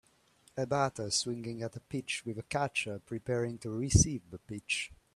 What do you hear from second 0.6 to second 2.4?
batter swinging at a pitch with